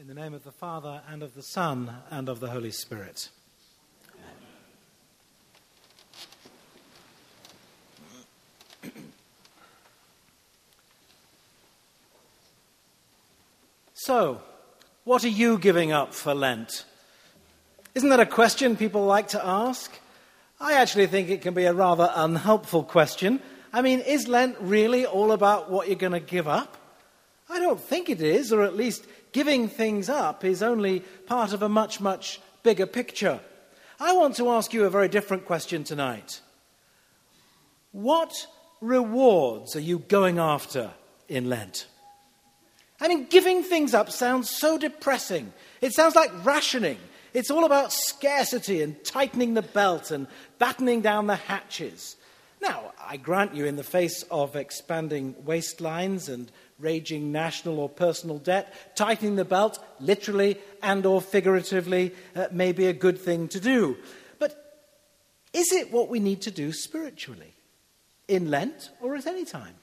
In 0.00 0.06
the 0.06 0.14
name 0.14 0.32
of 0.32 0.44
the 0.44 0.52
Father, 0.52 1.02
and 1.08 1.24
of 1.24 1.34
the 1.34 1.42
Son, 1.42 1.92
and 2.08 2.28
of 2.28 2.38
the 2.38 2.50
Holy 2.50 2.70
Spirit. 2.70 3.30
So, 13.92 14.40
what 15.02 15.24
are 15.24 15.28
you 15.28 15.58
giving 15.58 15.90
up 15.90 16.14
for 16.14 16.32
Lent? 16.32 16.84
Isn't 17.96 18.10
that 18.10 18.20
a 18.20 18.26
question 18.26 18.76
people 18.76 19.04
like 19.04 19.26
to 19.28 19.44
ask? 19.44 19.90
I 20.60 20.74
actually 20.74 21.08
think 21.08 21.28
it 21.28 21.42
can 21.42 21.54
be 21.54 21.64
a 21.64 21.74
rather 21.74 22.12
unhelpful 22.14 22.84
question. 22.84 23.40
I 23.72 23.82
mean, 23.82 23.98
is 23.98 24.28
Lent 24.28 24.56
really 24.60 25.04
all 25.04 25.32
about 25.32 25.72
what 25.72 25.88
you're 25.88 25.96
going 25.96 26.12
to 26.12 26.20
give 26.20 26.46
up? 26.46 26.76
I 27.50 27.58
don't 27.58 27.80
think 27.80 28.08
it 28.08 28.20
is, 28.20 28.52
or 28.52 28.62
at 28.62 28.76
least 28.76 29.04
giving 29.32 29.68
things 29.68 30.08
up 30.08 30.44
is 30.44 30.62
only 30.62 31.00
part 31.26 31.52
of 31.52 31.62
a 31.62 31.68
much, 31.68 32.00
much 32.00 32.40
bigger 32.62 32.86
picture. 32.86 33.40
I 34.00 34.12
want 34.14 34.36
to 34.36 34.50
ask 34.50 34.72
you 34.72 34.84
a 34.84 34.90
very 34.90 35.08
different 35.08 35.44
question 35.44 35.84
tonight. 35.84 36.40
What 37.92 38.46
rewards 38.80 39.74
are 39.74 39.80
you 39.80 39.98
going 39.98 40.38
after 40.38 40.92
in 41.28 41.48
Lent? 41.48 41.86
I 43.00 43.08
mean, 43.08 43.26
giving 43.26 43.62
things 43.62 43.94
up 43.94 44.10
sounds 44.10 44.50
so 44.50 44.78
depressing. 44.78 45.52
It 45.80 45.92
sounds 45.92 46.14
like 46.14 46.44
rationing. 46.44 46.98
It's 47.32 47.50
all 47.50 47.64
about 47.64 47.92
scarcity 47.92 48.82
and 48.82 49.02
tightening 49.04 49.54
the 49.54 49.62
belt 49.62 50.10
and 50.10 50.26
battening 50.58 51.00
down 51.00 51.26
the 51.26 51.36
hatches. 51.36 52.16
Now, 52.60 52.92
I 53.00 53.16
grant 53.16 53.54
you, 53.54 53.66
in 53.66 53.76
the 53.76 53.84
face 53.84 54.24
of 54.30 54.56
expanding 54.56 55.34
waistlines 55.44 56.28
and 56.28 56.50
raging 56.78 57.32
national 57.32 57.78
or 57.78 57.88
personal 57.88 58.38
debt, 58.38 58.72
tightening 58.94 59.36
the 59.36 59.44
belt, 59.44 59.78
literally 60.00 60.58
and 60.82 61.04
or 61.04 61.20
figuratively, 61.20 62.14
uh, 62.36 62.46
may 62.52 62.72
be 62.72 62.86
a 62.86 62.92
good 62.92 63.18
thing 63.18 63.48
to 63.48 63.60
do. 63.60 63.96
But 64.38 64.80
is 65.52 65.72
it 65.72 65.92
what 65.92 66.08
we 66.08 66.20
need 66.20 66.42
to 66.42 66.50
do 66.50 66.72
spiritually? 66.72 67.54
In 68.28 68.50
Lent 68.50 68.90
or 69.00 69.16
at 69.16 69.26
any 69.26 69.44
time? 69.44 69.74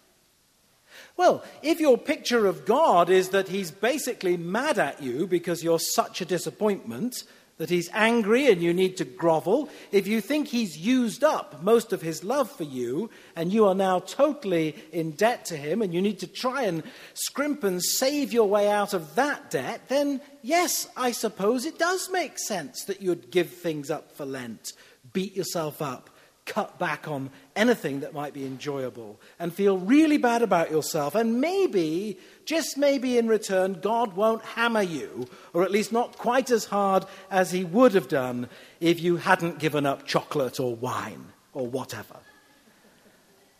Well, 1.18 1.44
if 1.62 1.80
your 1.80 1.98
picture 1.98 2.46
of 2.46 2.66
God 2.66 3.10
is 3.10 3.30
that 3.30 3.50
he's 3.50 3.72
basically 3.72 4.38
mad 4.38 4.80
at 4.80 5.02
you 5.02 5.28
because 5.28 5.64
you're 5.64 5.80
such 5.80 6.22
a 6.22 6.26
disappointment, 6.26 7.24
that 7.58 7.70
he's 7.70 7.90
angry 7.94 8.48
and 8.48 8.62
you 8.62 8.74
need 8.74 8.98
to 8.98 9.06
grovel, 9.06 9.70
if 9.92 10.08
you 10.08 10.20
think 10.20 10.48
he's 10.48 10.78
used 10.78 11.24
up 11.24 11.64
most 11.64 11.94
of 11.94 12.02
his 12.02 12.24
love 12.24 12.52
for 12.52 12.64
you 12.64 13.10
and 13.36 13.54
you 13.54 13.66
are 13.66 13.76
now 13.76 14.00
totally 14.00 14.76
in 14.92 15.12
debt 15.12 15.46
to 15.46 15.56
him 15.56 15.82
and 15.82 15.94
you 15.94 16.02
need 16.02 16.20
to 16.20 16.28
try 16.28 16.64
and 16.64 16.84
scrimp 17.14 17.64
and 17.64 17.82
save 17.82 18.34
your 18.34 18.48
way 18.48 18.70
out 18.70 18.94
of 18.94 19.16
that 19.16 19.50
debt, 19.50 19.88
then 19.88 20.20
yes, 20.42 20.88
I 20.98 21.12
suppose 21.12 21.66
it 21.66 21.80
does 21.80 22.10
make 22.12 22.38
sense 22.38 22.84
that 22.86 23.02
you'd 23.02 23.32
give 23.32 23.50
things 23.50 23.90
up 23.90 24.16
for 24.18 24.26
Lent, 24.26 24.74
beat 25.14 25.36
yourself 25.36 25.82
up, 25.82 26.10
cut 26.46 26.78
back 26.78 27.08
on 27.08 27.32
anything 27.56 28.02
that 28.02 28.14
might 28.14 28.34
be 28.34 28.46
enjoyable 28.46 29.20
and 29.40 29.54
feel 29.54 29.78
really 29.78 30.18
bad 30.18 30.42
about 30.42 30.72
yourself. 30.72 31.16
And 31.16 31.42
maybe, 31.42 32.18
just 32.46 32.78
maybe 32.78 33.18
in 33.18 33.28
return, 33.28 33.80
God 33.82 34.16
won't 34.16 34.44
hammer 34.44 34.82
you, 34.82 35.28
or 35.54 35.64
at 35.64 35.72
least 35.72 35.92
not 35.92 36.18
quite 36.18 36.52
as 36.52 36.66
hard 36.66 37.06
as 37.32 37.52
He 37.52 37.64
would 37.64 37.94
have 37.94 38.08
done 38.08 38.48
if 38.80 39.02
you 39.02 39.18
hadn't 39.18 39.60
given 39.60 39.86
up 39.86 40.06
chocolate 40.06 40.60
or 40.60 40.76
wine 40.76 41.26
or 41.54 41.68
whatever. 41.68 42.18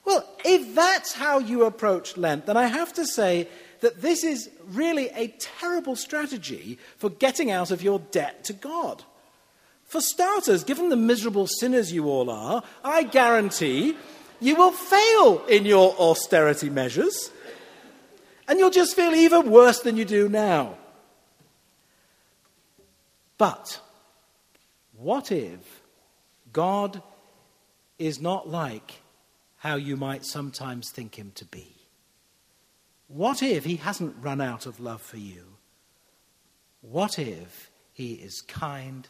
Well, 0.06 0.28
if 0.46 0.76
that's 0.76 1.14
how 1.14 1.40
you 1.40 1.66
approach 1.66 2.16
Lent, 2.16 2.46
then 2.46 2.58
I 2.58 2.68
have 2.68 2.94
to 2.94 3.06
say 3.08 3.48
that 3.80 4.02
this 4.02 4.24
is 4.24 4.50
really 4.68 5.10
a 5.10 5.30
terrible 5.40 5.96
strategy 5.96 6.78
for 6.98 7.10
getting 7.10 7.50
out 7.50 7.72
of 7.72 7.82
your 7.82 8.00
debt 8.12 8.44
to 8.46 8.54
God. 8.54 9.04
For 9.96 10.02
starters, 10.02 10.66
given 10.66 10.90
the 10.90 10.98
miserable 10.98 11.48
sinners 11.48 11.94
you 11.94 12.10
all 12.10 12.30
are, 12.30 12.62
I 12.84 13.04
guarantee 13.04 13.96
you 14.42 14.56
will 14.58 14.74
fail 14.74 15.46
in 15.46 15.64
your 15.64 15.96
austerity 15.98 16.70
measures. 16.70 17.32
And 18.46 18.60
you'll 18.60 18.72
just 18.72 18.94
feel 18.94 19.16
even 19.16 19.50
worse 19.50 19.80
than 19.80 19.96
you 19.96 20.04
do 20.04 20.28
now. 20.28 20.76
But 23.38 23.80
what 24.98 25.32
if 25.32 25.82
God 26.52 27.02
is 27.98 28.20
not 28.20 28.50
like 28.50 29.00
how 29.60 29.76
you 29.76 29.96
might 29.96 30.26
sometimes 30.26 30.92
think 30.92 31.18
him 31.18 31.32
to 31.36 31.46
be? 31.46 31.74
What 33.08 33.42
if 33.42 33.64
he 33.64 33.78
hasn't 33.78 34.18
run 34.22 34.42
out 34.42 34.66
of 34.66 34.82
love 34.82 35.02
for 35.02 35.20
you? 35.20 35.56
What 36.82 37.18
if 37.18 37.72
he 37.94 38.16
is 38.16 38.42
kind 38.42 39.08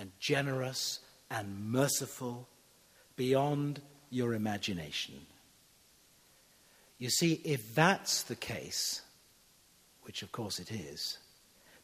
and 0.00 0.10
generous 0.18 1.00
and 1.30 1.70
merciful 1.70 2.48
beyond 3.16 3.82
your 4.08 4.32
imagination. 4.32 5.14
You 6.98 7.10
see, 7.10 7.40
if 7.44 7.74
that's 7.74 8.22
the 8.22 8.34
case, 8.34 9.02
which 10.02 10.22
of 10.22 10.32
course 10.32 10.58
it 10.58 10.72
is, 10.72 11.18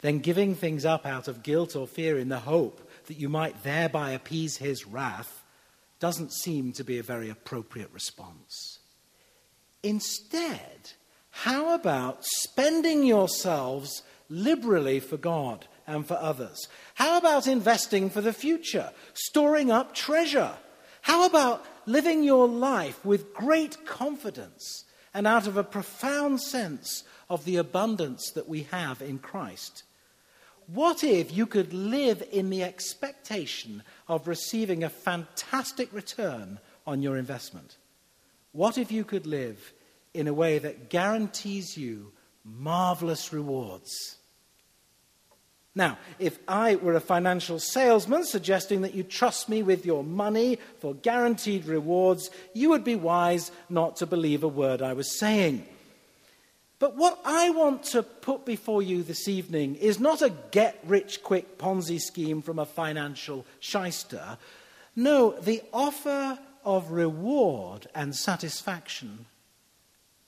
then 0.01 0.21
giving 0.21 0.55
things 0.55 0.87
up 0.87 1.05
out 1.05 1.29
of 1.29 1.43
guilt 1.43 1.77
or 1.77 1.87
fear 1.87 2.19
in 2.19 2.31
the 2.31 2.39
hope 2.39 2.91
that 3.07 3.19
you 3.19 3.29
might 3.29 3.63
thereby 3.63 4.13
appease 4.13 4.57
his 4.57 4.87
wrath 4.87 5.45
doesn't 6.01 6.33
seem 6.33 6.73
to 6.73 6.85
be 6.85 6.99
a 6.99 7.03
very 7.03 7.29
appropriate 7.29 7.91
response. 7.93 8.79
Instead, 9.83 10.93
how 11.31 11.75
about 11.75 12.25
spending 12.25 13.05
yourselves 13.05 14.03
liberally 14.31 15.01
for 15.01 15.19
God 15.19 15.67
and 15.87 16.07
for 16.07 16.15
others? 16.15 16.69
How 16.95 17.19
about 17.19 17.47
investing 17.47 18.11
for 18.11 18.21
the 18.21 18.33
future, 18.33 18.91
storing 19.15 19.71
up 19.71 19.95
treasure? 19.95 20.55
How 21.03 21.27
about 21.27 21.65
living 21.87 22.23
your 22.23 22.49
life 22.49 23.05
with 23.05 23.33
great 23.33 23.87
confidence 23.87 24.85
and 25.15 25.27
out 25.27 25.47
of 25.47 25.57
a 25.57 25.65
profound 25.65 26.41
sense 26.41 27.05
of 27.31 27.45
the 27.45 27.57
abundance 27.57 28.31
that 28.33 28.49
we 28.49 28.65
have 28.65 29.01
in 29.01 29.19
Christ? 29.19 29.85
What 30.67 31.05
if 31.05 31.33
you 31.33 31.47
could 31.47 31.73
live 31.73 32.27
in 32.33 32.51
the 32.51 32.65
expectation 32.65 33.85
of 34.09 34.27
receiving 34.27 34.83
a 34.83 34.89
fantastic 34.91 35.93
return 35.93 36.59
on 36.87 37.03
your 37.03 37.17
investment? 37.17 37.77
What 38.51 38.77
if 38.77 38.91
you 38.91 39.05
could 39.05 39.27
live 39.27 39.73
in 40.13 40.27
a 40.27 40.35
way 40.35 40.59
that 40.59 40.91
guarantees 40.91 41.77
you 41.77 42.13
marvelous 42.45 43.33
rewards? 43.33 44.17
Now, 45.77 45.99
if 46.19 46.39
I 46.49 46.77
were 46.77 46.95
a 46.95 47.01
financial 47.01 47.59
salesman 47.59 48.25
suggesting 48.25 48.81
that 48.81 48.95
you 48.95 49.03
trust 49.03 49.51
me 49.51 49.63
with 49.63 49.85
your 49.85 50.03
money 50.03 50.59
for 50.81 50.95
guaranteed 50.95 51.67
rewards, 51.67 52.31
you 52.55 52.71
would 52.71 52.83
be 52.83 52.97
wise 52.97 53.53
not 53.69 53.97
to 53.97 54.07
believe 54.07 54.43
a 54.43 54.49
word 54.49 54.81
I 54.81 54.95
was 54.95 55.19
saying. 55.19 55.67
But 56.79 56.97
what 56.97 57.21
I 57.27 57.51
want 57.51 57.83
to 57.85 58.03
put 58.03 58.47
before 58.47 58.83
you 58.83 59.03
this 59.03 59.29
evening 59.29 59.75
is 59.75 60.01
not 60.01 60.23
a 60.23 60.33
get 60.51 60.79
rich 60.87 61.23
quick 61.23 61.59
Ponzi 61.59 62.01
scheme 62.01 62.41
from 62.41 62.59
a 62.59 62.65
financial 62.65 63.45
shyster. 63.61 64.39
No, 64.97 65.33
the 65.33 65.63
offer 65.75 66.39
of 66.65 66.91
reward 66.91 67.87
and 67.95 68.17
satisfaction 68.17 69.27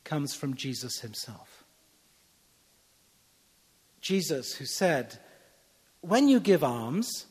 comes 0.04 0.34
from 0.34 0.54
Jesus 0.54 1.00
himself. 1.00 1.64
Jesus, 4.02 4.54
who 4.54 4.66
said, 4.66 5.18
when 6.00 6.28
you 6.28 6.40
give 6.40 6.62
alms, 6.62 7.26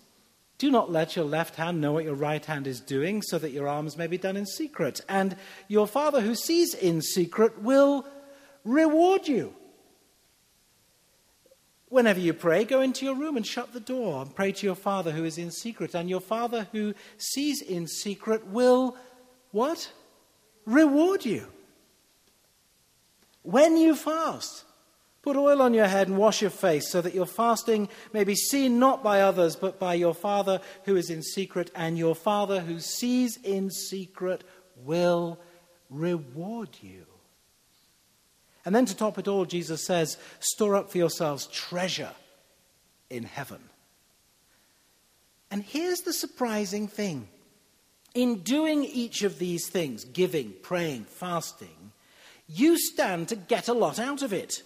do 0.58 0.72
not 0.72 0.92
let 0.92 1.16
your 1.16 1.26
left 1.26 1.56
hand 1.56 1.80
know 1.80 1.92
what 1.94 2.04
your 2.04 2.16
right 2.16 2.44
hand 2.44 2.66
is 2.66 2.80
doing, 2.80 3.22
so 3.22 3.38
that 3.38 3.52
your 3.52 3.68
alms 3.68 3.98
may 3.98 4.08
be 4.08 4.18
done 4.18 4.36
in 4.36 4.46
secret. 4.46 5.02
And 5.08 5.36
your 5.68 5.88
Father 5.88 6.22
who 6.22 6.34
sees 6.34 6.74
in 6.74 7.02
secret 7.02 7.62
will 7.62 8.08
reward 8.64 9.28
you. 9.28 9.54
Whenever 11.90 12.20
you 12.20 12.34
pray, 12.34 12.66
go 12.66 12.82
into 12.82 13.06
your 13.06 13.16
room 13.16 13.38
and 13.38 13.46
shut 13.46 13.72
the 13.72 13.80
door 13.80 14.22
and 14.22 14.36
pray 14.36 14.52
to 14.52 14.66
your 14.66 14.76
Father 14.76 15.12
who 15.12 15.24
is 15.24 15.38
in 15.38 15.52
secret. 15.52 15.96
And 15.96 16.10
your 16.10 16.20
Father 16.20 16.68
who 16.72 16.94
sees 17.18 17.62
in 17.62 17.88
secret 17.88 18.48
will 18.48 18.98
what? 19.52 19.92
Reward 20.66 21.24
you. 21.24 21.48
When 23.44 23.78
you 23.78 23.96
fast, 23.96 24.66
Put 25.28 25.36
oil 25.36 25.62
on 25.62 25.74
your 25.74 25.88
head 25.88 26.08
and 26.08 26.18
wash 26.18 26.42
your 26.42 26.50
face, 26.50 26.90
so 26.90 27.02
that 27.02 27.14
your 27.14 27.26
fasting 27.26 27.90
may 28.14 28.24
be 28.24 28.34
seen 28.34 28.80
not 28.80 29.04
by 29.04 29.20
others, 29.20 29.58
but 29.58 29.78
by 29.78 29.94
your 29.94 30.14
Father 30.14 30.62
who 30.86 30.96
is 30.96 31.10
in 31.10 31.22
secret, 31.22 31.70
and 31.76 31.98
your 31.98 32.16
Father 32.16 32.62
who 32.62 32.80
sees 32.80 33.36
in 33.44 33.70
secret 33.70 34.46
will 34.86 35.38
reward 35.90 36.70
you. 36.80 37.06
And 38.64 38.74
then 38.74 38.86
to 38.86 38.96
top 38.96 39.18
it 39.18 39.28
all, 39.28 39.44
Jesus 39.44 39.86
says, 39.86 40.18
Store 40.40 40.76
up 40.78 40.90
for 40.90 40.98
yourselves 40.98 41.48
treasure 41.48 42.14
in 43.10 43.24
heaven. 43.24 43.60
And 45.52 45.62
here's 45.62 46.04
the 46.04 46.14
surprising 46.14 46.88
thing 46.88 47.28
in 48.14 48.44
doing 48.44 48.86
each 48.86 49.24
of 49.24 49.40
these 49.40 49.68
things, 49.68 50.06
giving, 50.06 50.54
praying, 50.62 51.04
fasting, 51.04 51.92
you 52.48 52.78
stand 52.80 53.28
to 53.28 53.36
get 53.36 53.68
a 53.68 53.74
lot 53.74 54.00
out 54.00 54.22
of 54.22 54.32
it. 54.32 54.64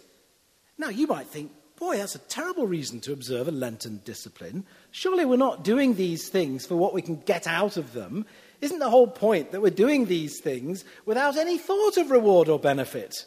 Now, 0.78 0.90
you 0.90 1.08
might 1.08 1.28
think, 1.28 1.52
boy, 1.78 1.98
that's 1.98 2.16
a 2.16 2.20
terrible 2.20 2.68
reason 2.68 3.00
to 3.02 3.14
observe 3.14 3.48
a 3.48 3.52
Lenten 3.52 4.02
discipline. 4.06 4.66
Surely 4.92 5.26
we're 5.26 5.38
not 5.38 5.64
doing 5.64 5.96
these 5.96 6.30
things 6.30 6.66
for 6.66 6.76
what 6.76 6.94
we 6.94 7.02
can 7.02 7.18
get 7.18 7.48
out 7.48 7.78
of 7.78 7.94
them. 7.94 8.26
Isn't 8.62 8.80
the 8.80 8.90
whole 8.90 9.08
point 9.08 9.52
that 9.52 9.62
we're 9.62 9.72
doing 9.72 10.06
these 10.06 10.40
things 10.40 10.86
without 11.06 11.38
any 11.38 11.58
thought 11.58 11.98
of 11.98 12.12
reward 12.12 12.50
or 12.50 12.60
benefit? 12.60 13.26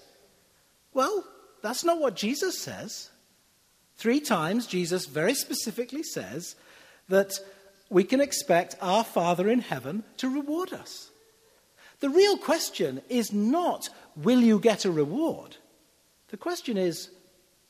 Well, 0.92 1.24
that's 1.62 1.84
not 1.84 2.00
what 2.00 2.14
Jesus 2.14 2.58
says. 2.58 3.10
Three 3.96 4.20
times, 4.20 4.66
Jesus 4.66 5.06
very 5.06 5.34
specifically 5.34 6.02
says 6.02 6.56
that 7.08 7.32
we 7.90 8.04
can 8.04 8.20
expect 8.20 8.76
our 8.80 9.04
Father 9.04 9.48
in 9.48 9.60
heaven 9.60 10.04
to 10.18 10.28
reward 10.28 10.72
us. 10.72 11.10
The 12.00 12.10
real 12.10 12.36
question 12.36 13.02
is 13.08 13.32
not, 13.32 13.88
will 14.16 14.40
you 14.40 14.58
get 14.58 14.84
a 14.84 14.90
reward? 14.90 15.56
The 16.28 16.36
question 16.36 16.76
is, 16.76 17.10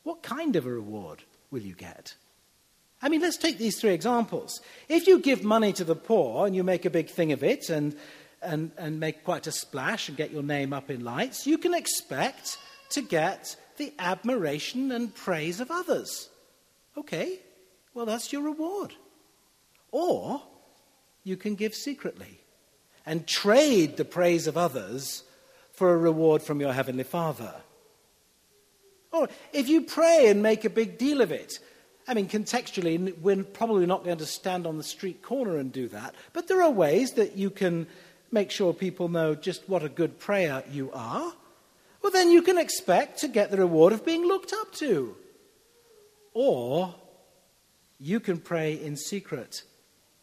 what 0.04 0.22
kind 0.22 0.54
of 0.54 0.66
a 0.66 0.70
reward 0.72 1.24
will 1.50 1.62
you 1.62 1.74
get? 1.74 2.14
I 3.02 3.08
mean, 3.08 3.20
let's 3.20 3.36
take 3.36 3.58
these 3.58 3.80
three 3.80 3.92
examples. 3.92 4.60
If 4.88 5.06
you 5.06 5.18
give 5.18 5.44
money 5.44 5.72
to 5.74 5.84
the 5.84 5.96
poor 5.96 6.46
and 6.46 6.54
you 6.54 6.62
make 6.62 6.84
a 6.84 6.90
big 6.90 7.10
thing 7.10 7.32
of 7.32 7.42
it 7.42 7.68
and, 7.68 7.96
and, 8.40 8.70
and 8.78 9.00
make 9.00 9.24
quite 9.24 9.46
a 9.46 9.52
splash 9.52 10.08
and 10.08 10.16
get 10.16 10.30
your 10.30 10.42
name 10.42 10.72
up 10.72 10.90
in 10.90 11.04
lights, 11.04 11.46
you 11.46 11.58
can 11.58 11.74
expect 11.74 12.56
to 12.90 13.02
get 13.02 13.56
the 13.76 13.92
admiration 13.98 14.92
and 14.92 15.14
praise 15.14 15.60
of 15.60 15.70
others. 15.70 16.30
Okay, 16.96 17.40
well, 17.92 18.06
that's 18.06 18.32
your 18.32 18.42
reward. 18.42 18.94
Or 19.90 20.42
you 21.24 21.36
can 21.36 21.56
give 21.56 21.74
secretly 21.74 22.40
and 23.04 23.26
trade 23.26 23.96
the 23.96 24.04
praise 24.04 24.46
of 24.46 24.56
others 24.56 25.24
for 25.72 25.92
a 25.92 25.96
reward 25.96 26.42
from 26.42 26.60
your 26.60 26.72
Heavenly 26.72 27.04
Father. 27.04 27.54
If 29.52 29.68
you 29.68 29.82
pray 29.82 30.28
and 30.28 30.42
make 30.42 30.64
a 30.64 30.70
big 30.70 30.98
deal 30.98 31.20
of 31.20 31.32
it, 31.32 31.58
I 32.06 32.14
mean, 32.14 32.28
contextually, 32.28 33.16
we're 33.18 33.42
probably 33.44 33.86
not 33.86 34.04
going 34.04 34.18
to 34.18 34.26
stand 34.26 34.66
on 34.66 34.76
the 34.76 34.84
street 34.84 35.22
corner 35.22 35.56
and 35.56 35.72
do 35.72 35.88
that, 35.88 36.14
but 36.32 36.48
there 36.48 36.62
are 36.62 36.70
ways 36.70 37.12
that 37.12 37.36
you 37.36 37.50
can 37.50 37.86
make 38.30 38.50
sure 38.50 38.72
people 38.74 39.08
know 39.08 39.34
just 39.34 39.68
what 39.68 39.82
a 39.82 39.88
good 39.88 40.18
prayer 40.18 40.64
you 40.70 40.90
are. 40.92 41.32
Well, 42.02 42.12
then 42.12 42.30
you 42.30 42.42
can 42.42 42.58
expect 42.58 43.20
to 43.20 43.28
get 43.28 43.50
the 43.50 43.56
reward 43.56 43.92
of 43.94 44.04
being 44.04 44.26
looked 44.26 44.52
up 44.52 44.72
to. 44.74 45.16
Or 46.34 46.94
you 47.98 48.20
can 48.20 48.38
pray 48.38 48.74
in 48.74 48.96
secret 48.96 49.62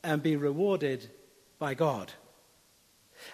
and 0.03 0.21
be 0.21 0.35
rewarded 0.35 1.09
by 1.57 1.73
God. 1.73 2.11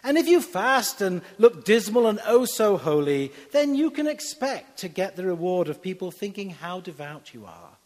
And 0.03 0.17
if 0.17 0.27
you 0.27 0.41
fast 0.41 1.01
and 1.01 1.21
look 1.37 1.65
dismal 1.65 2.07
and 2.07 2.19
oh 2.25 2.45
so 2.45 2.77
holy, 2.77 3.31
then 3.51 3.75
you 3.75 3.91
can 3.91 4.07
expect 4.07 4.79
to 4.79 4.87
get 4.87 5.15
the 5.15 5.25
reward 5.25 5.69
of 5.69 5.81
people 5.81 6.11
thinking 6.11 6.49
how 6.49 6.79
devout 6.79 7.33
you 7.33 7.45
are. 7.45 7.77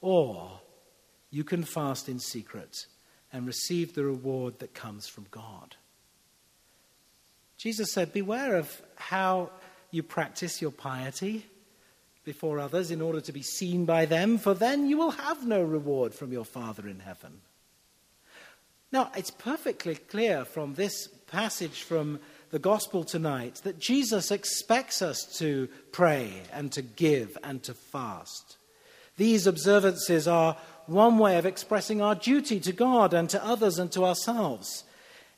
Or 0.00 0.60
you 1.30 1.44
can 1.44 1.64
fast 1.64 2.08
in 2.08 2.18
secret 2.18 2.86
and 3.32 3.46
receive 3.46 3.94
the 3.94 4.04
reward 4.04 4.58
that 4.60 4.74
comes 4.74 5.08
from 5.08 5.26
God. 5.30 5.76
Jesus 7.56 7.92
said, 7.92 8.12
Beware 8.12 8.56
of 8.56 8.82
how 8.96 9.50
you 9.90 10.02
practice 10.02 10.60
your 10.60 10.70
piety 10.70 11.46
before 12.24 12.58
others 12.58 12.90
in 12.90 13.00
order 13.00 13.20
to 13.20 13.32
be 13.32 13.42
seen 13.42 13.84
by 13.84 14.04
them, 14.04 14.36
for 14.36 14.52
then 14.52 14.88
you 14.88 14.98
will 14.98 15.12
have 15.12 15.46
no 15.46 15.62
reward 15.62 16.12
from 16.12 16.32
your 16.32 16.44
Father 16.44 16.88
in 16.88 17.00
heaven. 17.00 17.40
Now, 18.92 19.10
it's 19.16 19.30
perfectly 19.30 19.94
clear 19.94 20.44
from 20.44 20.74
this 20.74 21.08
passage 21.26 21.82
from 21.82 22.20
the 22.50 22.58
gospel 22.58 23.04
tonight 23.04 23.60
that 23.64 23.78
Jesus 23.78 24.30
expects 24.30 25.02
us 25.02 25.24
to 25.38 25.68
pray 25.92 26.30
and 26.52 26.70
to 26.72 26.82
give 26.82 27.36
and 27.42 27.62
to 27.64 27.74
fast. 27.74 28.56
These 29.16 29.46
observances 29.46 30.28
are 30.28 30.56
one 30.86 31.18
way 31.18 31.38
of 31.38 31.46
expressing 31.46 32.00
our 32.00 32.14
duty 32.14 32.60
to 32.60 32.72
God 32.72 33.12
and 33.12 33.28
to 33.30 33.44
others 33.44 33.78
and 33.78 33.90
to 33.92 34.04
ourselves. 34.04 34.84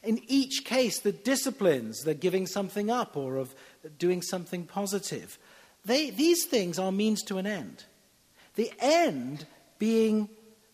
In 0.03 0.21
each 0.29 0.65
case, 0.65 1.01
the 1.01 1.13
disciplines, 1.13 2.01
the 2.03 2.15
giving 2.15 2.47
something 2.47 2.91
up 2.91 3.17
or 3.17 3.37
of 3.37 3.55
doing 3.99 4.23
something 4.23 4.65
positive, 4.65 5.39
they, 5.85 6.11
these 6.11 6.45
things 6.45 6.79
are 6.79 6.93
means 6.93 7.23
to 7.25 7.39
an 7.39 7.47
end. 7.47 7.85
The 8.57 8.73
end 8.79 9.47
being 9.79 10.29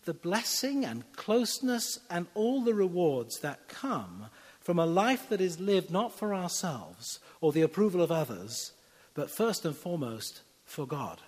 the 0.05 0.13
blessing 0.13 0.85
and 0.85 1.11
closeness 1.13 1.99
and 2.09 2.27
all 2.33 2.63
the 2.63 2.73
rewards 2.73 3.39
that 3.39 3.67
come 3.67 4.27
from 4.65 4.79
a 4.79 4.85
life 4.85 5.29
that 5.29 5.39
is 5.39 5.59
lived 5.59 5.91
not 5.91 6.11
for 6.11 6.33
ourselves 6.33 7.19
or 7.39 7.51
the 7.51 7.61
approval 7.61 8.01
of 8.01 8.11
others, 8.11 8.71
but 9.13 9.29
first 9.29 9.63
and 9.63 9.75
foremost 9.75 10.41
for 10.65 10.87
God. 10.87 11.21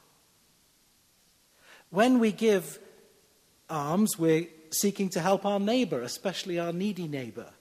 When 1.92 2.18
we 2.18 2.32
give 2.32 2.80
alms, 3.70 4.18
we're 4.18 4.48
seeking 4.72 5.10
to 5.10 5.20
help 5.20 5.46
our 5.46 5.60
neighbor, 5.60 6.02
especially 6.02 6.58
our 6.58 6.74
needy 6.74 7.08
neighbor, 7.08 7.52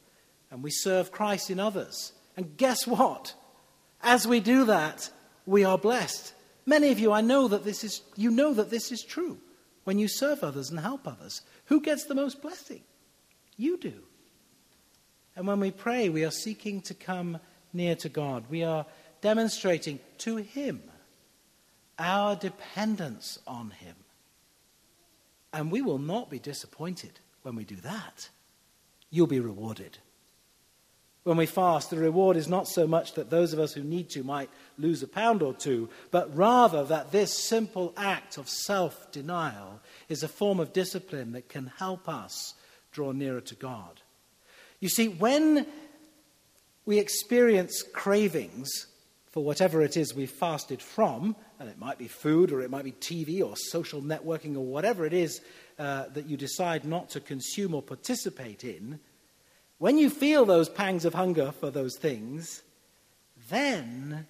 and 0.50 0.62
we 0.62 0.70
serve 0.70 1.12
Christ 1.12 1.50
in 1.50 1.61
others. 1.61 2.14
And 2.38 2.56
guess 2.56 2.87
what? 2.87 3.34
As 4.02 4.26
we 4.26 4.40
do 4.40 4.64
that, 4.64 5.11
we 5.44 5.64
are 5.64 5.76
blessed. 5.76 6.32
Many 6.64 6.90
of 6.90 6.99
you, 6.99 7.12
I 7.12 7.20
know 7.20 7.49
that 7.49 7.64
this 7.64 7.84
is, 7.84 8.00
you 8.17 8.31
know 8.31 8.55
that 8.55 8.70
this 8.70 8.90
is 8.90 9.02
true. 9.02 9.37
When 9.84 9.99
you 9.99 10.08
serve 10.08 10.43
others 10.43 10.70
and 10.70 10.81
help 10.81 11.06
others, 11.06 11.43
who 11.67 11.82
gets 11.82 12.06
the 12.06 12.14
most 12.14 12.40
blessing? 12.40 12.81
You 13.58 13.76
do. 13.76 14.02
And 15.36 15.46
when 15.46 15.60
we 15.60 15.70
pray, 15.70 16.08
we 16.08 16.24
are 16.24 16.30
seeking 16.30 16.80
to 16.82 16.94
come 16.94 17.38
near 17.72 17.94
to 17.96 18.08
God. 18.08 18.44
We 18.48 18.64
are 18.64 18.86
demonstrating 19.20 20.00
to 20.18 20.36
Him 20.36 20.82
our 21.98 22.34
dependence 22.34 23.38
on 23.46 23.70
Him. 23.70 23.94
And 25.52 25.70
we 25.70 25.82
will 25.82 25.98
not 25.98 26.30
be 26.30 26.38
disappointed 26.38 27.20
when 27.42 27.54
we 27.54 27.64
do 27.64 27.76
that. 27.76 28.28
You'll 29.10 29.26
be 29.26 29.40
rewarded. 29.40 29.98
When 31.22 31.36
we 31.36 31.46
fast, 31.46 31.90
the 31.90 31.96
reward 31.96 32.36
is 32.36 32.46
not 32.46 32.68
so 32.68 32.86
much 32.86 33.14
that 33.14 33.30
those 33.30 33.52
of 33.52 33.58
us 33.58 33.72
who 33.74 33.82
need 33.82 34.10
to 34.10 34.22
might 34.22 34.48
lose 34.78 35.02
a 35.02 35.08
pound 35.08 35.42
or 35.42 35.52
two, 35.52 35.88
but 36.12 36.34
rather 36.36 36.84
that 36.84 37.10
this 37.10 37.32
simple 37.32 37.92
act 37.96 38.38
of 38.38 38.48
self 38.48 39.10
denial 39.10 39.80
is 40.08 40.22
a 40.22 40.28
form 40.28 40.60
of 40.60 40.72
discipline 40.72 41.32
that 41.32 41.48
can 41.48 41.72
help 41.78 42.08
us 42.08 42.54
draw 42.92 43.10
nearer 43.10 43.40
to 43.40 43.54
God. 43.56 44.00
You 44.86 44.90
see, 44.90 45.08
when 45.08 45.66
we 46.84 47.00
experience 47.00 47.82
cravings 47.82 48.86
for 49.26 49.42
whatever 49.42 49.82
it 49.82 49.96
is 49.96 50.14
we've 50.14 50.30
fasted 50.30 50.80
from, 50.80 51.34
and 51.58 51.68
it 51.68 51.76
might 51.76 51.98
be 51.98 52.06
food 52.06 52.52
or 52.52 52.60
it 52.60 52.70
might 52.70 52.84
be 52.84 52.92
TV 52.92 53.44
or 53.44 53.56
social 53.56 54.00
networking 54.00 54.54
or 54.54 54.64
whatever 54.64 55.04
it 55.04 55.12
is 55.12 55.40
uh, 55.80 56.04
that 56.11 56.26
you 56.26 56.37
decide 56.37 56.84
not 56.84 57.11
to 57.11 57.20
consume 57.20 57.75
or 57.75 57.82
participate 57.82 58.62
in, 58.62 59.00
when 59.78 59.99
you 59.99 60.08
feel 60.08 60.44
those 60.44 60.68
pangs 60.68 61.04
of 61.04 61.14
hunger 61.14 61.50
for 61.50 61.72
those 61.72 61.96
things, 61.99 62.62
then 63.50 64.25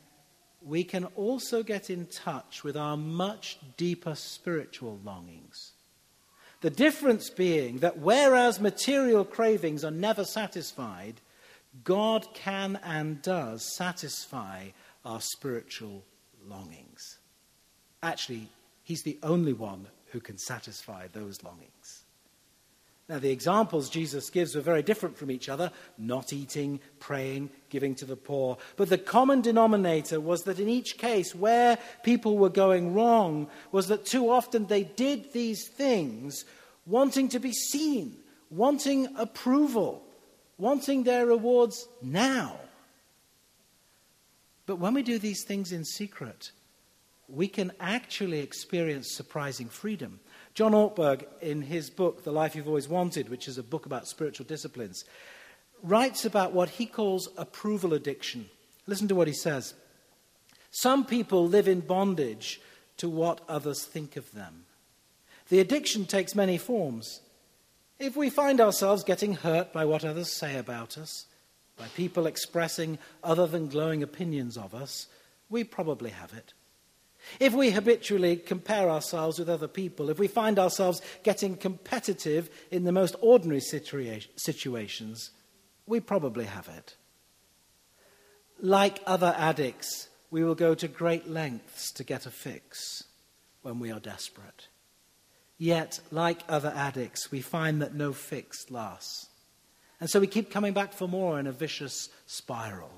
we 0.63 0.85
can 0.85 1.05
also 1.17 1.63
get 1.63 1.91
in 1.91 2.07
touch 2.07 2.65
with 2.65 2.79
our 2.79 2.97
much 2.97 3.59
deeper 3.77 4.15
spiritual 4.15 4.99
longings. 5.05 5.73
The 6.61 6.71
difference 6.71 7.29
being 7.29 7.79
that 7.79 7.99
whereas 7.99 8.61
material 8.61 9.25
cravings 9.25 9.85
are 9.85 9.91
never 9.91 10.25
satisfied, 10.25 11.21
God 11.85 12.27
can 12.35 12.81
and 12.83 13.21
does 13.21 13.77
satisfy 13.77 14.69
our 15.05 15.21
spiritual 15.21 16.05
longings. 16.47 17.19
Actually, 18.03 18.49
He's 18.83 19.03
the 19.03 19.19
only 19.23 19.53
one 19.53 19.89
who 20.13 20.21
can 20.21 20.39
satisfy 20.39 21.09
those 21.09 21.43
longings. 21.43 22.06
Now, 23.09 23.21
the 23.21 23.31
examples 23.31 23.89
Jesus 23.89 24.31
gives 24.31 24.57
were 24.57 24.61
very 24.61 24.83
different 24.83 25.17
from 25.17 25.31
each 25.31 25.49
other 25.49 25.71
not 25.97 26.33
eating, 26.33 26.81
praying, 26.99 27.51
giving 27.69 27.95
to 27.97 28.05
the 28.05 28.17
poor. 28.17 28.59
But 28.77 28.89
the 28.89 28.99
common 28.99 29.43
denominator 29.43 30.21
was 30.21 30.43
that 30.43 30.59
in 30.59 30.69
each 30.69 30.99
case, 30.99 31.33
where 31.33 31.79
people 32.03 32.37
were 32.37 32.49
going 32.49 32.95
wrong, 32.95 33.49
was 33.71 33.87
that 33.89 34.07
too 34.07 34.29
often 34.29 34.67
they 34.67 34.83
did 34.83 35.33
these 35.33 35.69
things 35.69 36.45
wanting 36.85 37.29
to 37.29 37.39
be 37.39 37.53
seen, 37.53 38.17
wanting 38.51 39.07
approval, 39.17 40.03
wanting 40.59 41.05
their 41.05 41.27
rewards 41.27 41.87
now. 42.03 42.59
But 44.67 44.81
when 44.81 44.95
we 44.95 45.05
do 45.05 45.21
these 45.21 45.45
things 45.45 45.71
in 45.71 45.85
secret, 45.85 46.51
we 47.29 47.47
can 47.47 47.71
actually 47.79 48.41
experience 48.41 49.15
surprising 49.15 49.69
freedom. 49.69 50.19
John 50.57 50.73
Ortberg, 50.73 51.27
in 51.43 51.61
his 51.61 51.91
book, 51.91 52.25
The 52.25 52.33
Life 52.33 52.57
You've 52.57 52.67
Always 52.67 52.89
Wanted, 52.89 53.29
which 53.29 53.47
is 53.47 53.59
a 53.59 53.63
book 53.63 53.85
about 53.85 54.09
spiritual 54.09 54.47
disciplines, 54.47 55.05
writes 55.83 56.25
about 56.25 56.55
what 56.55 56.71
he 56.71 56.87
calls 56.87 57.29
approval 57.37 57.93
addiction. 57.93 58.49
Listen 58.87 59.07
to 59.09 59.15
what 59.15 59.29
he 59.29 59.35
says. 59.35 59.75
Some 60.71 61.05
people 61.05 61.47
live 61.47 61.69
in 61.69 61.81
bondage 61.81 62.59
to 62.97 63.11
what 63.11 63.43
others 63.47 63.85
think 63.85 64.17
of 64.17 64.33
them. 64.33 64.65
The 65.51 65.61
addiction 65.61 66.07
takes 66.07 66.35
many 66.35 66.57
forms. 66.57 67.21
If 67.99 68.17
we 68.17 68.31
find 68.31 68.59
ourselves 68.59 69.05
getting 69.05 69.35
hurt 69.35 69.75
by 69.75 69.85
what 69.85 70.07
others 70.07 70.33
say 70.33 70.57
about 70.57 70.97
us, 70.97 71.27
by 71.77 71.89
people 71.89 72.27
expressing 72.27 72.99
other 73.23 73.47
than 73.47 73.69
glowing 73.69 74.03
opinions 74.03 74.57
of 74.57 74.75
us, 74.75 75.07
we 75.51 75.65
probably 75.65 76.11
have 76.11 76.33
it. 76.33 76.55
If 77.41 77.53
we 77.53 77.71
habitually 77.71 78.37
compare 78.37 78.89
ourselves 78.89 79.39
with 79.39 79.49
other 79.49 79.69
people, 79.69 80.11
if 80.11 80.19
we 80.19 80.29
find 80.29 80.59
ourselves 80.59 81.03
getting 81.23 81.57
competitive 81.57 82.51
in 82.71 82.85
the 82.85 82.93
most 82.93 83.17
ordinary 83.21 83.61
situa- 83.61 84.27
situations, 84.37 85.31
we 85.87 86.01
probably 86.01 86.45
have 86.45 86.69
it. 86.69 86.97
Like 88.61 89.01
other 89.07 89.35
addicts, 89.37 90.09
we 90.31 90.43
will 90.43 90.55
go 90.55 90.75
to 90.75 90.89
great 90.89 91.29
lengths 91.29 91.93
to 91.93 92.05
get 92.05 92.27
a 92.27 92.31
fix 92.31 93.05
when 93.63 93.79
we 93.79 93.91
are 93.91 94.01
desperate. 94.01 94.69
Yet, 95.59 96.01
like 96.11 96.43
other 96.49 96.73
addicts, 96.75 97.31
we 97.31 97.41
find 97.41 97.81
that 97.81 97.95
no 97.95 98.13
fix 98.13 98.71
lasts. 98.71 99.29
And 100.01 100.11
so 100.11 100.21
we 100.21 100.27
keep 100.27 100.51
coming 100.51 100.75
back 100.75 100.93
for 100.93 101.09
more 101.09 101.41
in 101.41 101.47
a 101.47 101.53
vicious 101.53 102.11
spiral. 102.27 102.91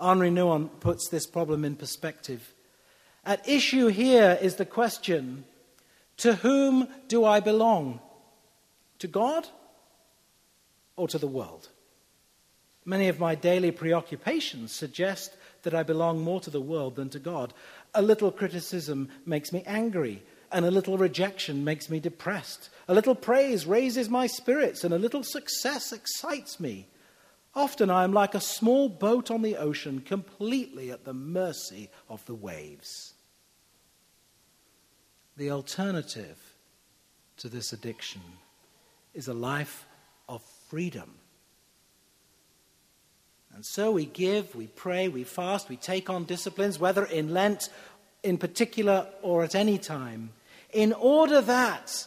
Henri 0.00 0.30
Nouwen 0.30 0.68
puts 0.80 1.08
this 1.08 1.26
problem 1.26 1.64
in 1.64 1.76
perspective. 1.76 2.52
At 3.24 3.48
issue 3.48 3.86
here 3.86 4.38
is 4.40 4.56
the 4.56 4.66
question 4.66 5.44
to 6.18 6.34
whom 6.36 6.88
do 7.08 7.24
I 7.24 7.40
belong? 7.40 8.00
To 8.98 9.08
God 9.08 9.46
or 10.96 11.08
to 11.08 11.18
the 11.18 11.26
world? 11.26 11.68
Many 12.84 13.08
of 13.08 13.20
my 13.20 13.36
daily 13.36 13.70
preoccupations 13.70 14.72
suggest 14.72 15.36
that 15.62 15.74
I 15.74 15.84
belong 15.84 16.20
more 16.20 16.40
to 16.40 16.50
the 16.50 16.60
world 16.60 16.96
than 16.96 17.10
to 17.10 17.20
God. 17.20 17.54
A 17.94 18.02
little 18.02 18.32
criticism 18.32 19.08
makes 19.24 19.52
me 19.52 19.62
angry, 19.66 20.22
and 20.50 20.64
a 20.64 20.70
little 20.70 20.98
rejection 20.98 21.62
makes 21.62 21.88
me 21.88 22.00
depressed. 22.00 22.70
A 22.88 22.94
little 22.94 23.14
praise 23.14 23.66
raises 23.66 24.08
my 24.08 24.26
spirits, 24.26 24.82
and 24.82 24.92
a 24.92 24.98
little 24.98 25.22
success 25.22 25.92
excites 25.92 26.58
me. 26.58 26.88
Often 27.54 27.90
I 27.90 28.04
am 28.04 28.12
like 28.12 28.34
a 28.34 28.40
small 28.40 28.88
boat 28.88 29.30
on 29.30 29.42
the 29.42 29.56
ocean, 29.56 30.00
completely 30.00 30.90
at 30.90 31.04
the 31.04 31.12
mercy 31.12 31.90
of 32.08 32.24
the 32.26 32.34
waves. 32.34 33.12
The 35.36 35.50
alternative 35.50 36.38
to 37.38 37.48
this 37.48 37.72
addiction 37.72 38.22
is 39.14 39.28
a 39.28 39.34
life 39.34 39.86
of 40.28 40.42
freedom. 40.68 41.14
And 43.54 43.66
so 43.66 43.92
we 43.92 44.06
give, 44.06 44.54
we 44.54 44.66
pray, 44.68 45.08
we 45.08 45.24
fast, 45.24 45.68
we 45.68 45.76
take 45.76 46.08
on 46.08 46.24
disciplines, 46.24 46.78
whether 46.78 47.04
in 47.04 47.34
Lent 47.34 47.68
in 48.22 48.38
particular 48.38 49.06
or 49.20 49.44
at 49.44 49.54
any 49.54 49.76
time, 49.76 50.30
in 50.72 50.92
order 50.94 51.42
that 51.42 52.06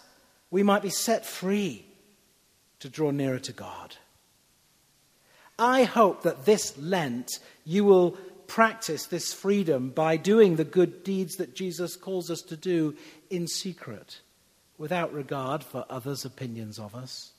we 0.50 0.64
might 0.64 0.82
be 0.82 0.90
set 0.90 1.26
free 1.26 1.86
to 2.80 2.90
draw 2.90 3.12
nearer 3.12 3.40
to 3.40 3.52
God. 3.52 3.96
I 5.58 5.84
hope 5.84 6.24
that 6.24 6.46
this 6.46 6.78
Lent 6.78 7.40
you 7.64 7.86
will 7.86 8.12
practice 8.48 9.06
this 9.06 9.34
freedom 9.34 9.90
by 9.90 10.18
doing 10.18 10.56
the 10.56 10.64
good 10.64 11.04
deeds 11.04 11.38
that 11.38 11.56
Jesus 11.56 11.96
calls 11.96 12.30
us 12.30 12.42
to 12.44 12.58
do 12.58 12.96
in 13.30 13.48
secret, 13.48 14.22
without 14.78 15.14
regard 15.14 15.64
for 15.64 15.86
others' 15.90 16.26
opinions 16.26 16.78
of 16.78 16.96
us. 16.96 17.32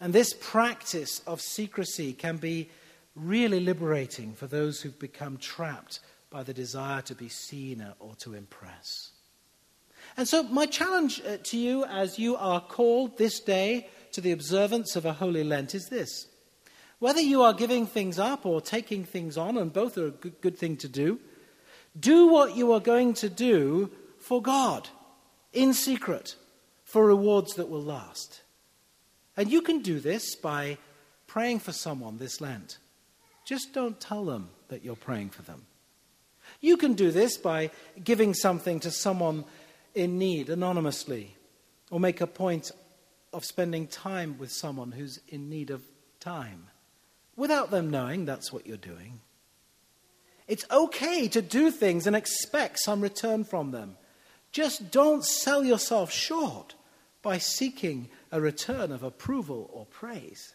And 0.00 0.12
this 0.12 0.34
practice 0.38 1.20
of 1.26 1.40
secrecy 1.40 2.12
can 2.12 2.36
be 2.36 2.70
really 3.14 3.60
liberating 3.60 4.34
for 4.34 4.46
those 4.46 4.80
who've 4.80 4.98
become 4.98 5.36
trapped 5.36 6.00
by 6.30 6.42
the 6.42 6.54
desire 6.54 7.02
to 7.02 7.14
be 7.14 7.28
seen 7.28 7.84
or 7.98 8.14
to 8.16 8.34
impress. 8.34 9.10
And 10.16 10.26
so, 10.26 10.42
my 10.44 10.66
challenge 10.66 11.20
uh, 11.26 11.36
to 11.44 11.58
you 11.58 11.84
as 11.84 12.18
you 12.18 12.36
are 12.36 12.60
called 12.60 13.18
this 13.18 13.40
day 13.40 13.88
to 14.12 14.20
the 14.20 14.32
observance 14.32 14.96
of 14.96 15.04
a 15.04 15.12
Holy 15.12 15.44
Lent 15.44 15.74
is 15.74 15.88
this. 15.88 16.26
Whether 17.00 17.22
you 17.22 17.42
are 17.42 17.54
giving 17.54 17.86
things 17.86 18.18
up 18.18 18.44
or 18.44 18.60
taking 18.60 19.04
things 19.04 19.38
on, 19.38 19.56
and 19.56 19.72
both 19.72 19.96
are 19.96 20.08
a 20.08 20.10
good, 20.10 20.40
good 20.42 20.58
thing 20.58 20.76
to 20.76 20.88
do, 20.88 21.18
do 21.98 22.28
what 22.28 22.56
you 22.56 22.72
are 22.72 22.80
going 22.80 23.14
to 23.14 23.30
do 23.30 23.90
for 24.18 24.40
God, 24.42 24.88
in 25.52 25.72
secret, 25.72 26.36
for 26.84 27.06
rewards 27.06 27.54
that 27.54 27.70
will 27.70 27.82
last. 27.82 28.42
And 29.34 29.50
you 29.50 29.62
can 29.62 29.80
do 29.80 29.98
this 29.98 30.36
by 30.36 30.76
praying 31.26 31.60
for 31.60 31.72
someone 31.72 32.18
this 32.18 32.38
Lent. 32.40 32.76
Just 33.46 33.72
don't 33.72 33.98
tell 33.98 34.26
them 34.26 34.50
that 34.68 34.84
you're 34.84 34.94
praying 34.94 35.30
for 35.30 35.42
them. 35.42 35.64
You 36.60 36.76
can 36.76 36.92
do 36.92 37.10
this 37.10 37.38
by 37.38 37.70
giving 38.04 38.34
something 38.34 38.78
to 38.80 38.90
someone 38.90 39.46
in 39.94 40.18
need 40.18 40.50
anonymously, 40.50 41.34
or 41.90 41.98
make 41.98 42.20
a 42.20 42.26
point 42.26 42.72
of 43.32 43.44
spending 43.46 43.86
time 43.86 44.36
with 44.38 44.52
someone 44.52 44.92
who's 44.92 45.18
in 45.28 45.48
need 45.48 45.70
of 45.70 45.82
time 46.20 46.69
without 47.40 47.70
them 47.70 47.90
knowing 47.90 48.24
that's 48.24 48.52
what 48.52 48.66
you're 48.66 48.76
doing. 48.76 49.20
It's 50.46 50.64
okay 50.70 51.26
to 51.28 51.40
do 51.40 51.70
things 51.70 52.06
and 52.06 52.14
expect 52.14 52.78
some 52.78 53.00
return 53.00 53.44
from 53.44 53.70
them. 53.70 53.96
Just 54.52 54.90
don't 54.90 55.24
sell 55.24 55.64
yourself 55.64 56.12
short 56.12 56.74
by 57.22 57.38
seeking 57.38 58.08
a 58.30 58.40
return 58.40 58.92
of 58.92 59.02
approval 59.02 59.70
or 59.72 59.86
praise 59.86 60.54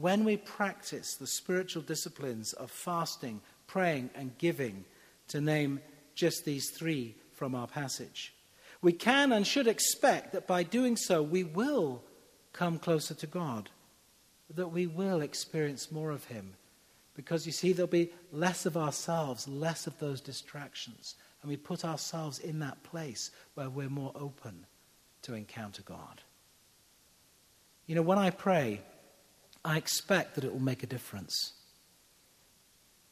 when 0.00 0.24
we 0.24 0.36
practice 0.36 1.14
the 1.14 1.26
spiritual 1.26 1.82
disciplines 1.82 2.52
of 2.52 2.70
fasting, 2.70 3.40
praying, 3.66 4.10
and 4.14 4.36
giving, 4.38 4.84
to 5.28 5.40
name 5.40 5.80
just 6.14 6.44
these 6.44 6.70
three 6.70 7.14
from 7.32 7.54
our 7.54 7.66
passage, 7.66 8.34
we 8.82 8.92
can 8.92 9.32
and 9.32 9.46
should 9.46 9.66
expect 9.66 10.32
that 10.32 10.46
by 10.46 10.62
doing 10.62 10.96
so 10.96 11.22
we 11.22 11.42
will 11.42 12.02
come 12.52 12.78
closer 12.78 13.14
to 13.14 13.26
God, 13.26 13.70
that 14.54 14.68
we 14.68 14.86
will 14.86 15.20
experience 15.20 15.90
more 15.90 16.10
of 16.10 16.24
Him. 16.24 16.54
Because 17.14 17.46
you 17.46 17.52
see, 17.52 17.72
there'll 17.72 17.88
be 17.88 18.12
less 18.30 18.66
of 18.66 18.76
ourselves, 18.76 19.48
less 19.48 19.86
of 19.86 19.98
those 19.98 20.20
distractions, 20.20 21.14
and 21.40 21.50
we 21.50 21.56
put 21.56 21.84
ourselves 21.84 22.38
in 22.38 22.58
that 22.58 22.82
place 22.82 23.30
where 23.54 23.70
we're 23.70 23.88
more 23.88 24.12
open 24.14 24.66
to 25.22 25.34
encounter 25.34 25.82
God. 25.82 26.20
You 27.86 27.94
know, 27.94 28.02
when 28.02 28.18
I 28.18 28.30
pray, 28.30 28.80
I 29.64 29.76
expect 29.76 30.34
that 30.34 30.44
it 30.44 30.52
will 30.52 30.60
make 30.60 30.82
a 30.82 30.86
difference. 30.86 31.52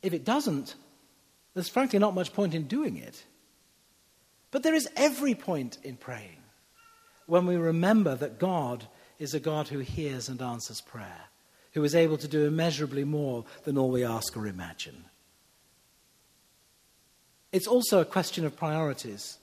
If 0.02 0.12
it 0.12 0.24
doesn't, 0.24 0.74
there's 1.54 1.68
frankly 1.68 1.98
not 1.98 2.14
much 2.14 2.32
point 2.32 2.54
in 2.54 2.64
doing 2.64 2.96
it. 2.96 3.24
But 4.50 4.62
there 4.62 4.74
is 4.74 4.88
every 4.96 5.34
point 5.34 5.78
in 5.82 5.96
praying 5.96 6.36
when 7.26 7.46
we 7.46 7.56
remember 7.56 8.14
that 8.14 8.38
God 8.38 8.86
is 9.18 9.34
a 9.34 9.40
God 9.40 9.68
who 9.68 9.78
hears 9.80 10.28
and 10.28 10.40
answers 10.42 10.80
prayer, 10.80 11.28
who 11.72 11.84
is 11.84 11.94
able 11.94 12.16
to 12.18 12.28
do 12.28 12.46
immeasurably 12.46 13.04
more 13.04 13.44
than 13.64 13.78
all 13.78 13.90
we 13.90 14.04
ask 14.04 14.36
or 14.36 14.46
imagine. 14.46 15.04
It's 17.52 17.68
also 17.68 18.00
a 18.00 18.04
question 18.04 18.44
of 18.44 18.56
priorities. 18.56 19.38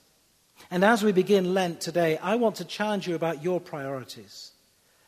And 0.70 0.84
as 0.84 1.02
we 1.02 1.12
begin 1.12 1.54
Lent 1.54 1.80
today, 1.80 2.18
I 2.18 2.34
want 2.36 2.56
to 2.56 2.64
challenge 2.64 3.08
you 3.08 3.14
about 3.14 3.42
your 3.42 3.60
priorities. 3.60 4.52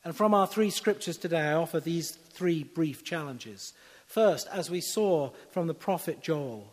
And 0.04 0.16
from 0.16 0.34
our 0.34 0.46
three 0.46 0.70
scriptures 0.70 1.16
today, 1.16 1.40
I 1.40 1.54
offer 1.54 1.80
these 1.80 2.10
three 2.10 2.62
brief 2.62 3.04
challenges. 3.04 3.72
First, 4.06 4.48
as 4.52 4.70
we 4.70 4.80
saw 4.80 5.30
from 5.50 5.66
the 5.66 5.74
prophet 5.74 6.22
Joel, 6.22 6.72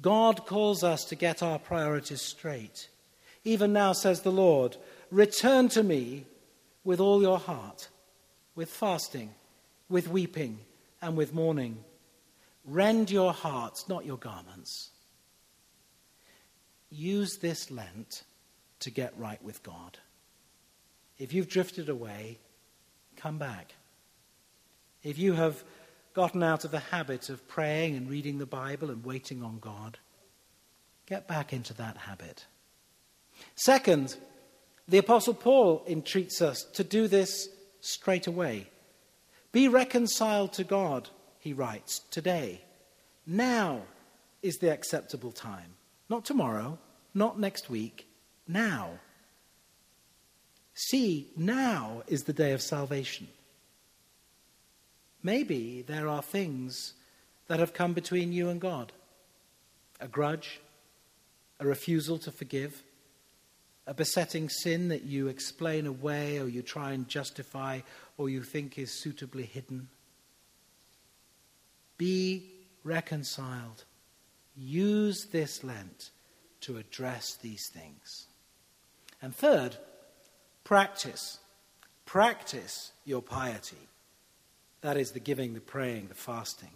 God 0.00 0.46
calls 0.46 0.84
us 0.84 1.04
to 1.04 1.14
get 1.14 1.42
our 1.42 1.58
priorities 1.58 2.22
straight. 2.22 2.88
Even 3.44 3.72
now, 3.72 3.92
says 3.92 4.22
the 4.22 4.32
Lord, 4.32 4.76
return 5.10 5.68
to 5.70 5.82
me 5.82 6.26
with 6.86 7.00
all 7.00 7.20
your 7.20 7.38
heart, 7.38 7.88
with 8.54 8.70
fasting, 8.70 9.34
with 9.88 10.08
weeping, 10.08 10.60
and 11.02 11.16
with 11.16 11.34
mourning. 11.34 11.84
Rend 12.64 13.10
your 13.10 13.32
hearts, 13.32 13.88
not 13.88 14.06
your 14.06 14.16
garments. 14.16 14.90
Use 16.88 17.38
this 17.38 17.72
Lent 17.72 18.22
to 18.80 18.90
get 18.90 19.12
right 19.18 19.42
with 19.42 19.64
God. 19.64 19.98
If 21.18 21.32
you've 21.32 21.48
drifted 21.48 21.88
away, 21.88 22.38
come 23.16 23.36
back. 23.36 23.74
If 25.02 25.18
you 25.18 25.32
have 25.32 25.64
gotten 26.14 26.42
out 26.42 26.64
of 26.64 26.70
the 26.70 26.78
habit 26.78 27.30
of 27.30 27.48
praying 27.48 27.96
and 27.96 28.08
reading 28.08 28.38
the 28.38 28.46
Bible 28.46 28.90
and 28.90 29.04
waiting 29.04 29.42
on 29.42 29.58
God, 29.58 29.98
get 31.06 31.26
back 31.26 31.52
into 31.52 31.74
that 31.74 31.96
habit. 31.96 32.46
Second, 33.56 34.16
the 34.88 34.98
Apostle 34.98 35.34
Paul 35.34 35.84
entreats 35.88 36.40
us 36.40 36.64
to 36.74 36.84
do 36.84 37.08
this 37.08 37.48
straight 37.80 38.26
away. 38.26 38.68
Be 39.52 39.68
reconciled 39.68 40.52
to 40.54 40.64
God, 40.64 41.08
he 41.38 41.52
writes, 41.52 42.00
today. 42.10 42.62
Now 43.26 43.82
is 44.42 44.58
the 44.58 44.72
acceptable 44.72 45.32
time. 45.32 45.74
Not 46.08 46.24
tomorrow, 46.24 46.78
not 47.14 47.40
next 47.40 47.68
week, 47.68 48.06
now. 48.46 49.00
See, 50.74 51.28
now 51.36 52.02
is 52.06 52.24
the 52.24 52.32
day 52.32 52.52
of 52.52 52.62
salvation. 52.62 53.28
Maybe 55.22 55.82
there 55.82 56.06
are 56.06 56.22
things 56.22 56.92
that 57.48 57.58
have 57.58 57.72
come 57.72 57.94
between 57.94 58.32
you 58.32 58.48
and 58.48 58.60
God 58.60 58.92
a 59.98 60.06
grudge, 60.06 60.60
a 61.58 61.66
refusal 61.66 62.18
to 62.18 62.30
forgive, 62.30 62.82
a 63.86 63.94
besetting 63.94 64.48
sin 64.48 64.88
that 64.88 65.04
you 65.04 65.28
explain 65.28 65.86
away 65.86 66.38
or 66.38 66.48
you 66.48 66.62
try 66.62 66.92
and 66.92 67.08
justify 67.08 67.80
or 68.18 68.28
you 68.28 68.42
think 68.42 68.78
is 68.78 68.90
suitably 69.00 69.44
hidden. 69.44 69.88
Be 71.98 72.50
reconciled 72.84 73.84
Use 74.56 75.26
this 75.26 75.62
Lent 75.62 76.10
to 76.62 76.78
address 76.78 77.36
these 77.36 77.68
things. 77.68 78.26
And 79.20 79.36
third, 79.36 79.76
practice. 80.64 81.38
Practice 82.06 82.92
your 83.04 83.20
piety. 83.20 83.88
That 84.80 84.96
is 84.96 85.10
the 85.10 85.20
giving, 85.20 85.52
the 85.52 85.60
praying, 85.60 86.08
the 86.08 86.14
fasting. 86.14 86.70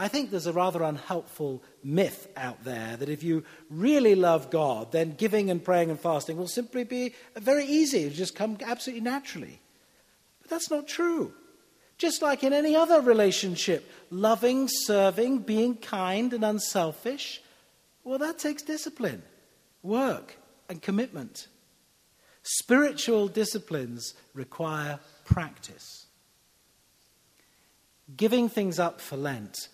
I 0.00 0.08
think 0.08 0.30
there's 0.30 0.46
a 0.46 0.52
rather 0.54 0.82
unhelpful 0.82 1.62
myth 1.84 2.26
out 2.34 2.64
there 2.64 2.96
that 2.96 3.10
if 3.10 3.22
you 3.22 3.44
really 3.68 4.14
love 4.14 4.48
God, 4.48 4.92
then 4.92 5.14
giving 5.14 5.50
and 5.50 5.62
praying 5.62 5.90
and 5.90 6.00
fasting 6.00 6.38
will 6.38 6.48
simply 6.48 6.84
be 6.84 7.14
very 7.36 7.66
easy, 7.66 8.04
it'll 8.04 8.16
just 8.16 8.34
come 8.34 8.56
absolutely 8.64 9.02
naturally. 9.02 9.60
But 10.40 10.52
that's 10.52 10.70
not 10.70 10.88
true. 10.88 11.34
Just 11.98 12.22
like 12.22 12.42
in 12.42 12.54
any 12.54 12.74
other 12.74 13.02
relationship, 13.02 13.92
loving, 14.08 14.68
serving, 14.68 15.40
being 15.40 15.76
kind 15.76 16.32
and 16.32 16.46
unselfish, 16.46 17.42
well, 18.02 18.18
that 18.20 18.38
takes 18.38 18.62
discipline, 18.62 19.22
work, 19.82 20.38
and 20.70 20.80
commitment. 20.80 21.46
Spiritual 22.42 23.28
disciplines 23.28 24.14
require 24.32 24.98
practice. 25.26 26.06
Giving 28.16 28.48
things 28.48 28.78
up 28.78 28.98
for 28.98 29.18
Lent 29.18 29.68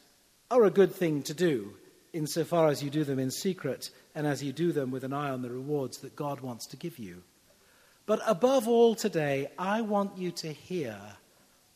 are 0.50 0.64
a 0.64 0.70
good 0.70 0.94
thing 0.94 1.22
to 1.24 1.34
do 1.34 1.74
insofar 2.12 2.68
as 2.68 2.82
you 2.82 2.90
do 2.90 3.04
them 3.04 3.18
in 3.18 3.30
secret 3.30 3.90
and 4.14 4.26
as 4.26 4.42
you 4.42 4.52
do 4.52 4.72
them 4.72 4.90
with 4.90 5.04
an 5.04 5.12
eye 5.12 5.30
on 5.30 5.42
the 5.42 5.50
rewards 5.50 5.98
that 5.98 6.16
God 6.16 6.40
wants 6.40 6.66
to 6.68 6.76
give 6.76 6.98
you. 6.98 7.22
But 8.06 8.20
above 8.26 8.68
all 8.68 8.94
today, 8.94 9.48
I 9.58 9.82
want 9.82 10.16
you 10.16 10.30
to 10.32 10.52
hear 10.52 10.96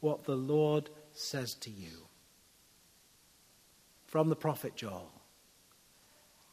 what 0.01 0.25
the 0.25 0.37
Lord 0.37 0.89
says 1.13 1.55
to 1.61 1.71
you. 1.71 2.07
From 4.07 4.29
the 4.29 4.37
prophet 4.37 4.77
Joel 4.77 5.11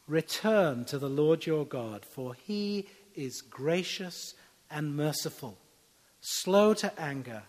Return 0.06 0.84
to 0.86 0.98
the 0.98 1.08
Lord 1.08 1.44
your 1.44 1.66
God, 1.66 2.04
for 2.04 2.34
he 2.34 2.86
is 3.14 3.42
gracious 3.42 4.34
and 4.70 4.96
merciful, 4.96 5.58
slow 6.20 6.72
to 6.74 7.00
anger, 7.00 7.42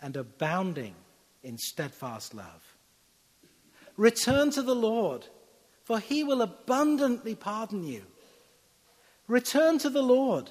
and 0.00 0.16
abounding 0.16 0.94
in 1.42 1.58
steadfast 1.58 2.32
love 2.32 2.75
Return 3.96 4.50
to 4.50 4.62
the 4.62 4.74
Lord, 4.74 5.26
for 5.84 5.98
he 5.98 6.22
will 6.22 6.42
abundantly 6.42 7.34
pardon 7.34 7.84
you. 7.84 8.02
Return 9.26 9.78
to 9.78 9.90
the 9.90 10.02
Lord. 10.02 10.50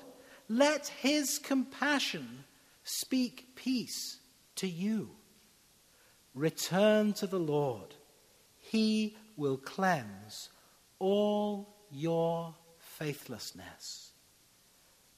Let 0.50 0.88
his 0.88 1.40
compassion 1.40 2.46
speak 2.84 3.56
peace 3.56 4.20
to 4.56 4.68
you. 4.68 5.12
Return 6.34 7.14
to 7.14 7.28
the 7.28 7.40
Lord. 7.40 7.96
He 8.58 9.16
will 9.38 9.58
cleanse 9.58 10.50
all 11.00 11.76
your 11.92 12.56
faithlessness. 12.78 14.12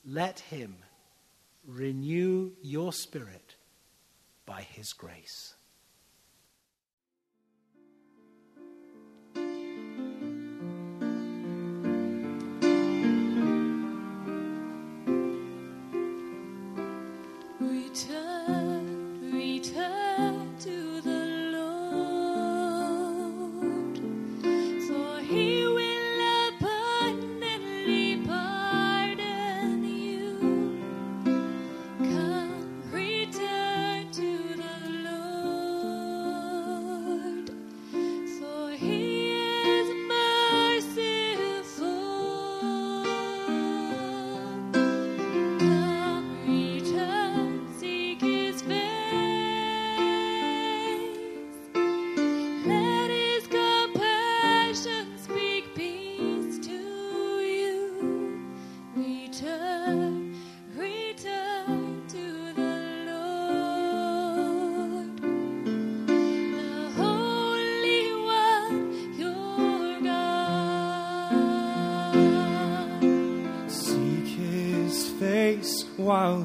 Let 0.06 0.40
him 0.40 0.78
renew 1.66 2.52
your 2.62 2.94
spirit 2.94 3.56
by 4.46 4.62
his 4.62 4.94
grace. 4.94 5.57
While 18.06 18.37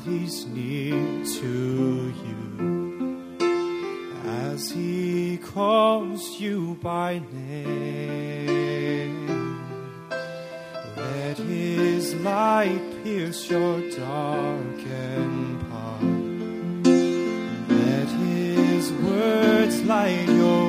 he's 0.05 0.47
near 0.47 1.25
to 1.25 2.15
you. 2.25 2.43
As 4.25 4.71
he 4.71 5.39
calls 5.39 6.41
you 6.41 6.79
by 6.83 7.21
name, 7.33 9.29
let 10.97 11.39
his 11.39 12.15
light 12.17 12.83
pierce 13.03 13.49
your 13.51 13.81
darkened 13.91 15.61
path. 15.71 16.03
Let 17.69 18.09
his 18.09 18.93
words 18.93 19.83
light 19.83 20.29
your 20.29 20.62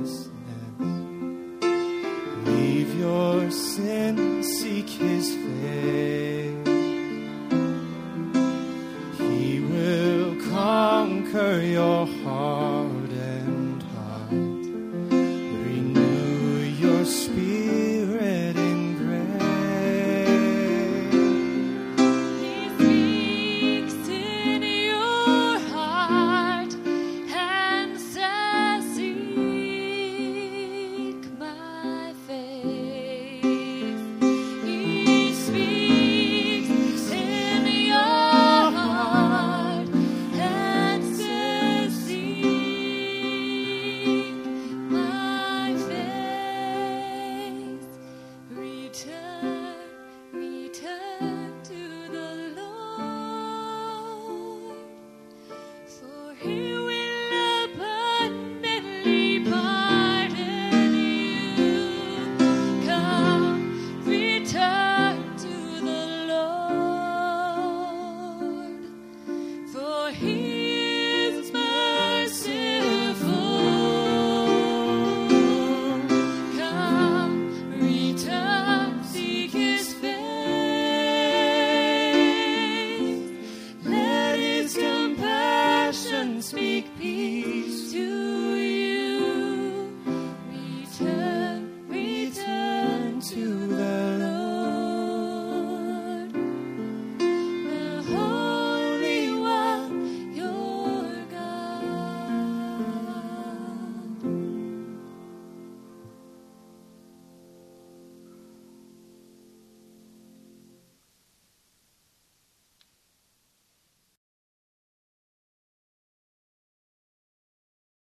way. 0.00 0.34
your 2.98 3.50
sin, 3.50 4.42
seek 4.42 4.88
his 4.88 5.34
face. 5.34 6.13